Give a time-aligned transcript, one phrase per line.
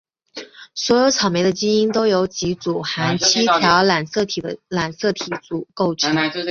[0.73, 6.11] 所有草莓的基因都由几组含七条染色体的染色体组构成。